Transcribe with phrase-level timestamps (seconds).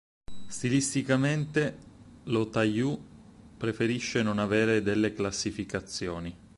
[0.47, 1.77] Stilisticamente,
[2.23, 2.99] Lo Ta-yu
[3.55, 6.35] preferisce non avere delle classificazioni.